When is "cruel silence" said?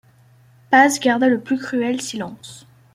1.59-2.65